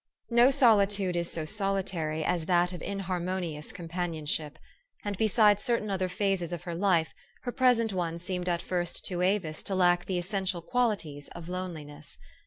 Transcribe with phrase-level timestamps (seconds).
[0.31, 4.57] No solitude is so solitary as that of inharmonious companionship;
[5.05, 9.21] and, beside certain other phases of her life, her present one seemed at first to
[9.21, 12.17] Avis to lack the essential qualities of loneliness.